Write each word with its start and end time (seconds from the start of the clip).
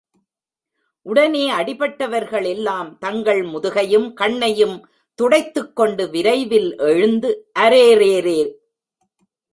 உடனே 1.05 1.51
அடிபட்டவர்களெல்லாம் 1.51 2.97
தங்கள் 2.97 3.41
முதுகையும், 3.41 4.13
கண்ணையும் 4.13 4.75
துடைத்துக்கொண்டு, 5.19 6.09
விரைவில் 6.09 6.77
எழுந்து, 6.77 7.47
அரேரேரே! 7.59 8.39